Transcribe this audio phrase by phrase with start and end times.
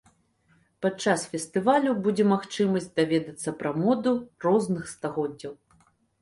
[0.85, 4.15] Падчас фестывалю будзе магчымасць даведацца пра моду
[4.47, 5.53] розных стагоддзяў.